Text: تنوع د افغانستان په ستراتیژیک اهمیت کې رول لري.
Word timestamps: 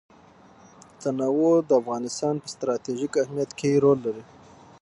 تنوع 1.01 1.53
د 1.69 1.71
افغانستان 1.81 2.35
په 2.39 2.47
ستراتیژیک 2.55 3.13
اهمیت 3.23 3.51
کې 3.59 3.81
رول 3.83 3.99
لري. 4.05 4.23